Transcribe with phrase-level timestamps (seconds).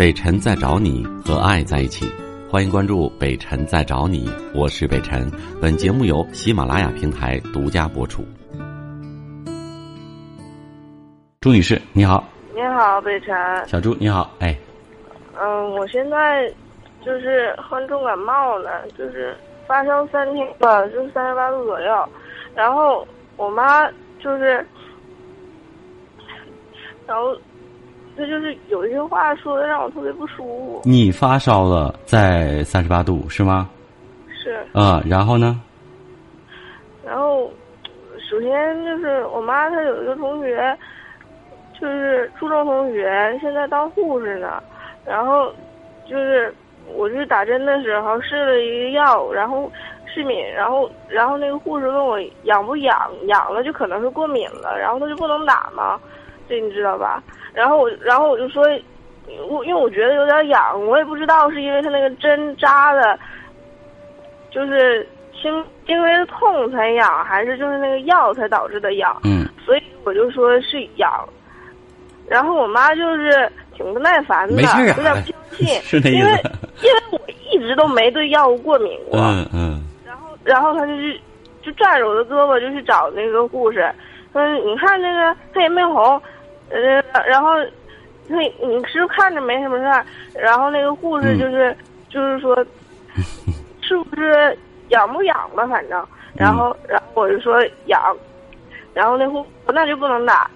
[0.00, 2.10] 北辰在找你和爱在一起，
[2.50, 5.30] 欢迎关注北辰在找你，我是北辰。
[5.60, 8.24] 本节目由喜马拉雅平台独家播出。
[11.42, 12.24] 朱女士，你好。
[12.54, 13.36] 你好，北辰。
[13.66, 14.30] 小朱，你好。
[14.38, 14.56] 哎。
[15.38, 16.50] 嗯，我现在
[17.04, 19.36] 就是患重感冒了，就是
[19.66, 22.08] 发烧三天吧，就是三十八度左右。
[22.54, 23.06] 然后
[23.36, 23.86] 我妈
[24.18, 24.66] 就是，
[27.06, 27.36] 然后
[28.16, 30.82] 她就是有一句话说的让我特别不舒服。
[30.84, 33.68] 你发烧了，在三十八度是吗？
[34.28, 34.64] 是。
[34.72, 35.60] 啊，然后呢？
[37.04, 37.50] 然后，
[38.30, 40.76] 首先就是我妈她有一个同学。
[41.80, 44.62] 就是初中同学，现在当护士呢。
[45.02, 45.50] 然后，
[46.06, 46.54] 就是
[46.94, 49.72] 我去打针的时候试了一个药，然后
[50.04, 55.98] 失敏，然后然后那个护士问我痒不痒，痒了就可能是过敏了，然后他就不能打嘛，
[56.50, 57.22] 这你知道吧？
[57.54, 58.62] 然后我然后我就说，
[59.48, 63.18] 我因为我觉得有点痒，我也不知道是因为他那个针扎的，
[64.50, 65.08] 就是
[65.40, 69.16] 轻轻微的痛才痒，还是就是那个药才导致的痒。
[69.24, 69.46] 嗯。
[69.64, 71.10] 所以我就说是痒。
[72.28, 75.16] 然后我妈就是挺不耐烦的，有点不相
[75.50, 75.66] 信，
[76.12, 76.30] 因为
[76.82, 77.20] 因为我
[77.52, 79.18] 一直都没对药物过敏过。
[79.18, 79.84] 嗯嗯。
[80.04, 81.20] 然后然后她就去
[81.62, 83.92] 就拽着我的胳膊就去找那个护士，
[84.32, 86.22] 说你看那个她也没红，
[86.70, 87.56] 呃，然后
[88.28, 90.04] 那你是不是看着没什么事儿？
[90.34, 91.76] 然后那个护士就是
[92.08, 92.56] 就是说，
[93.82, 94.56] 是不是
[94.88, 95.66] 痒不痒吧？
[95.66, 98.16] 反正，然后然后我就说痒，
[98.94, 100.50] 然后那护那就不能打，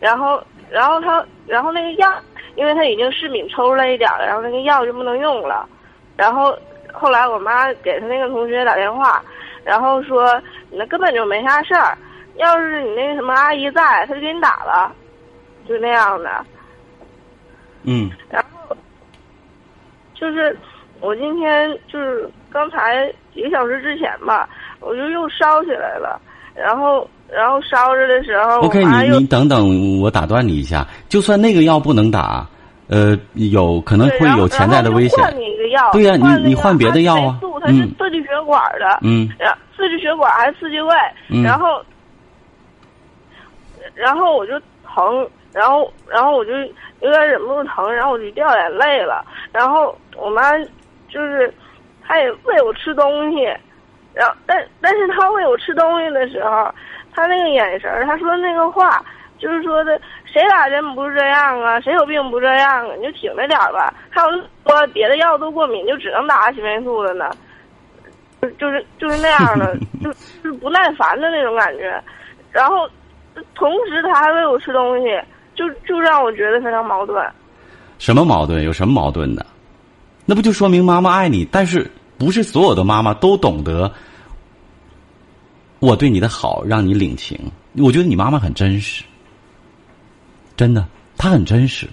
[0.00, 0.42] 然后。
[0.72, 2.08] 然后他，然后那个药，
[2.54, 5.68] 因为他已经市敏抽出来一点了，然后那个药就不能用了。
[6.16, 6.56] 然后
[6.92, 9.20] 后来我妈给他那个同学打电话，
[9.64, 11.98] 然后说那根本就没啥事儿，
[12.36, 14.94] 要是你那个什么阿姨在，他就给你打了，
[15.70, 16.28] 就那样的。
[17.84, 18.10] 嗯。
[18.28, 18.76] 然后
[20.14, 20.54] 就是
[21.00, 24.48] 我今天就是刚才几个小时之前吧，
[24.80, 26.20] 我就又烧起来了，
[26.54, 27.08] 然后。
[27.32, 30.84] 然后烧着的时候，OK，你你等等，我打断你一下。
[31.08, 32.44] 就算那个药不能打，
[32.88, 35.22] 呃，有可能会有潜在的危险。
[35.22, 37.38] 换你一个药，对呀，你你换别的药啊。
[37.60, 39.28] 它是刺激血管的，嗯，
[39.76, 40.92] 刺激血管还是刺激胃，
[41.28, 41.80] 嗯然后，
[43.94, 46.52] 然后我就疼，然后然后我就
[47.00, 49.24] 有点忍不住疼，然后我就掉眼泪了。
[49.52, 50.56] 然后我妈
[51.08, 51.52] 就是，
[52.06, 53.44] 她也喂我吃东西，
[54.14, 56.72] 然后但但是她喂我吃东西的时候。
[57.12, 59.04] 她那个眼神她说那个话，
[59.36, 61.80] 就是说的，谁打针不是这样啊？
[61.80, 62.94] 谁有病不这样啊？
[62.94, 63.92] 你就挺着点吧。
[64.10, 64.30] 还有
[64.64, 67.28] 说别的药都过敏，就只能打青霉素的呢，
[68.40, 72.00] 就就是就是那样的， 就就是不耐烦的那种感觉。
[72.52, 72.88] 然后，
[73.56, 75.20] 同时他还喂我吃东西，
[75.60, 77.22] 就就让我觉得非常矛盾。
[77.98, 78.64] 什么矛盾？
[78.64, 79.44] 有什么矛盾的？
[80.24, 81.46] 那不就说明妈妈爱你？
[81.52, 83.92] 但是不是所有的妈妈都懂得。
[85.80, 87.38] 我对你的好让你领情，
[87.76, 89.04] 我觉得你妈妈很真实，
[90.56, 90.86] 真的，
[91.18, 91.86] 她很真实，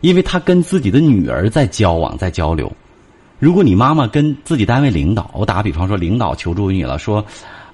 [0.00, 2.70] 因为她跟自己的女儿在交往，在交流。
[3.40, 7.24] 如果你妈妈跟自己单位领导，我打个比方说，领导求助于你了，说：“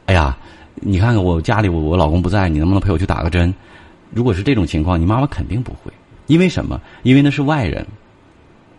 [0.07, 0.35] 哎呀，
[0.75, 3.53] 你看看我家里我我老公不在，你能不能陪我去打个针？”
[4.15, 5.93] 如果是这种情况，你妈妈肯定不会，
[6.27, 6.81] 因为什么？
[7.03, 7.87] 因为那是外人，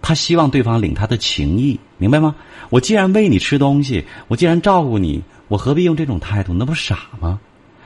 [0.02, 2.36] 他希望对方领他的情谊，明白吗？
[2.70, 5.24] 我既然喂你吃东西，我既然照顾你。
[5.48, 6.56] 我何必用这种态度？
[6.56, 7.40] 那不傻吗？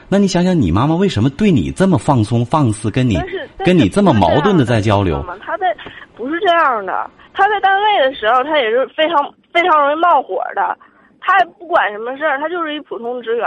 [0.08, 3.20] 那你想想，你妈妈为什么对你这么放松放肆，跟你
[3.66, 5.22] 跟你这么矛盾的在交流？
[5.46, 5.76] 他在
[6.16, 9.18] 不是这样的，他在单位的时候，他也是非常
[9.52, 10.78] 非常容易冒火的。
[11.20, 13.46] 他也不管什么事儿，他就是一普通职员，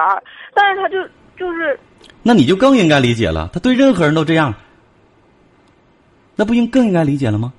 [0.52, 0.98] 但是他就
[1.42, 1.76] 就是。
[2.22, 4.54] 那你就更应该理解了，他对任何人都这样，
[6.36, 7.52] 那不应更应该理解了吗？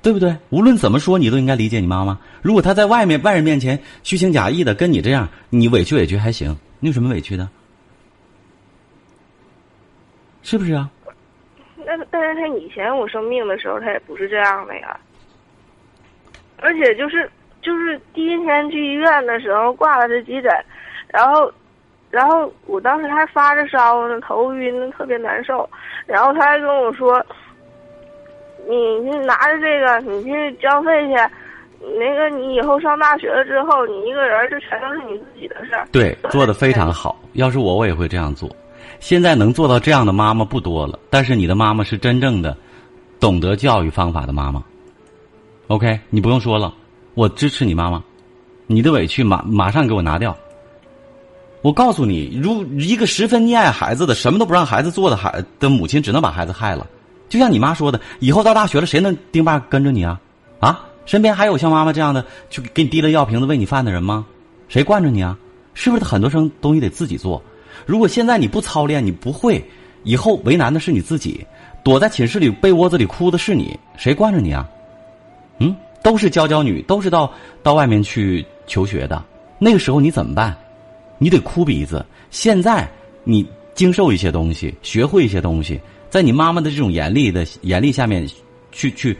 [0.00, 0.34] 对不对？
[0.48, 2.18] 无论怎么说，你都应该理解你妈妈。
[2.40, 7.46] 如果她在外面外人面前虚情假意的跟你这样，你委屈委屈还行，你有什么委屈的？
[10.42, 10.90] 是不是啊？
[11.86, 14.98] 那但是他以前我生病的时候，他也不是这样的呀。
[16.58, 17.30] 而且就是
[17.60, 20.50] 就是第一天去医院的时候挂了这急诊，
[21.08, 21.52] 然后
[22.14, 25.68] 然后我当时还发着烧呢，头晕，特别难受。
[26.06, 27.24] 然后他还跟我说。
[28.66, 31.14] 你你拿着这个，你去交费去。
[31.98, 35.86] 那个，你以后上大学了之后，你一个人就全都是你自己的事儿。
[35.92, 37.14] 对，做的非常好。
[37.34, 38.48] 要是我，我也会这样做。
[39.00, 42.56] 现在能做到这样的妈妈不多了，但是你的妈妈是真正的
[43.20, 44.64] 懂得教育方法的妈妈。
[45.66, 46.72] OK，你不用说了，
[47.12, 48.02] 我支持你妈妈。
[48.66, 50.34] 你的委屈马马上给我拿掉。
[51.64, 56.86] 我告诉你，如一个十分溺爱孩子的、什么都不让孩子做的孩的母亲，只能把孩子害了。
[57.26, 60.20] 就像你妈说的，以后到大学了，谁能丁爸跟着你啊？
[60.60, 64.26] 啊，身边还有像妈妈这样的，去给你递了药瓶子喂你饭的人吗？
[64.68, 65.34] 谁惯着你啊？
[65.72, 67.42] 是不是很多生东西得自己做？
[67.86, 69.64] 如果现在你不操练，你不会，
[70.02, 71.46] 以后为难的是你自己。
[71.82, 74.68] 躲在寝室里被窝子里哭的是你，谁惯着你啊？
[75.60, 77.32] 嗯，都是娇娇女，都是到
[77.62, 79.24] 到外面去求学的。
[79.58, 80.54] 那个时候你怎么办？
[81.18, 82.04] 你得哭鼻子。
[82.30, 82.88] 现在
[83.22, 85.80] 你经受一些东西，学会一些东西，
[86.10, 88.28] 在你妈妈的这种严厉的严厉下面，
[88.72, 89.16] 去去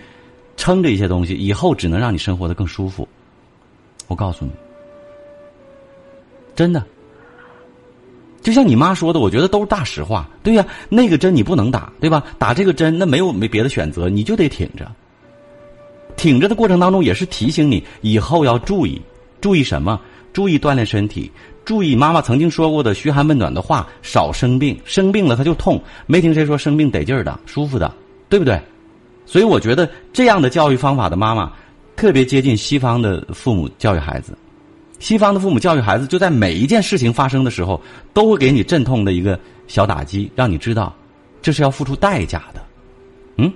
[0.56, 3.06] 撑着一些东西，以后只能让你生活的更舒服。
[4.08, 4.50] 我告诉你，
[6.54, 6.84] 真的。
[8.42, 10.28] 就像你妈说的，我觉得都是大实话。
[10.42, 12.22] 对呀，那个针你不能打，对吧？
[12.38, 14.86] 打这个针，那没有没别的选择，你就得挺着。
[16.14, 19.00] 挺着的过程当中，也是提醒你以后要注意，
[19.40, 19.98] 注意什么？
[20.34, 21.30] 注意锻炼身体，
[21.64, 24.78] 注意妈妈曾经说过的嘘寒问暖的话，少生病。
[24.84, 27.92] 生病了他就痛，没听谁说生病得劲儿的、舒服的，
[28.28, 28.60] 对不对？
[29.26, 31.50] 所以我觉得这样的教育方法的妈妈，
[31.96, 34.36] 特别接近西方的父母教育孩子。
[34.98, 37.80] 西方的父母教育孩子，就在每一件事情发生的时候，
[38.12, 40.94] 都会给你阵痛的一个小打击，让你知道，
[41.40, 42.60] 这是要付出代价的。
[43.38, 43.52] 嗯？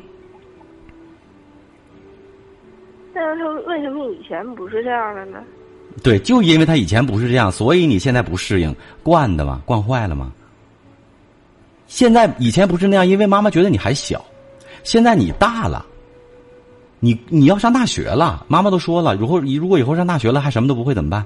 [3.15, 5.39] 但是他为什么以前不是这样的呢？
[6.03, 10.33] 对，就因为他以前不是这样，所以你现在不适应，惯的嘛，惯坏了嘛。
[11.87, 14.25] 现在以前不是那样，因为妈妈觉得你还小，
[14.85, 15.85] 现在你大了。
[17.01, 21.25] 你你要上大学了，妈妈都说了，如果如果以后上大学了还什么都不会怎么办？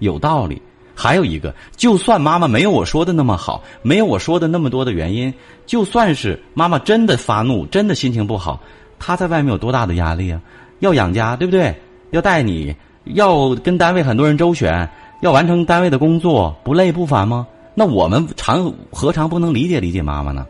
[0.00, 0.60] 有道理。
[0.96, 5.34] 还有一个，就算妈妈没有我说的那么好，没有我说的那么多的原因，
[5.66, 8.60] 就算是妈妈真的发怒，真的心情不好，
[8.98, 10.40] 她在外面有多大的压力啊？
[10.78, 11.74] 要养家，对不对？
[12.10, 12.72] 要带你，
[13.04, 14.88] 要跟单位很多人周旋，
[15.20, 17.46] 要完成单位的工作，不累不烦吗？
[17.74, 20.46] 那我们常何尝不能理解理解妈妈呢？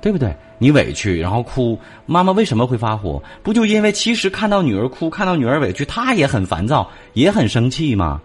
[0.00, 0.34] 对不对？
[0.58, 3.22] 你委屈，然后哭，妈妈为什么会发火？
[3.42, 8.20] 不就因为其实看到女儿哭，看到女儿委屈，她也很烦躁，也很生气吗？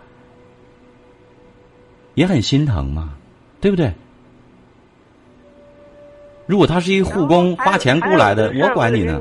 [2.16, 3.14] 也很心疼吗？
[3.60, 3.94] 对不对？
[6.46, 9.20] 如果他是一护工，花钱雇来的，我管你呢。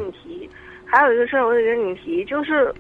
[0.84, 2.74] 还有一个事儿，我得跟你提，就是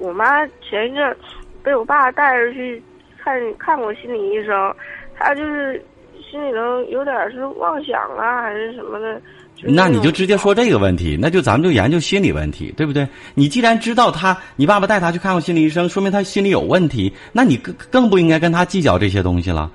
[0.00, 1.16] 我妈前一阵
[1.62, 2.82] 被我爸带着去
[3.22, 4.74] 看看过心理医生，
[5.16, 5.80] 他就是
[6.28, 9.20] 心里头有点是妄想啊，还是什么的。
[9.62, 13.06] 那你就直接说这个问题，那就咱们就研究心理问题，对不对？
[13.34, 19.70] 你既然知道他，你爸爸带他去看过心理医生，说明他心理有问题，那你更更不应该跟他计较这些东西了，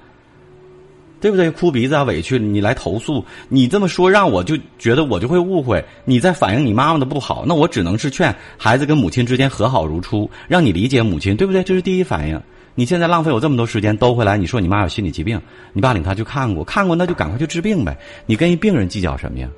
[1.21, 1.49] 对不对？
[1.49, 11.63] 哭鼻子啊，委屈，你来投诉，你这么说让我就觉得我就会误会你在反映你妈妈的不好，那我只能是劝孩子跟母亲之间和好如初，让你理解母亲，对不对？
[11.63, 12.39] 这是第一反应。
[12.75, 15.41] 你现在浪费我这么多时间兜回来，你说你妈有心理疾病，
[15.71, 19.49] 你爸领她去看过，看过那就赶快去治病呗，你跟一病人计较什么呀？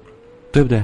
[0.51, 0.83] 对不对？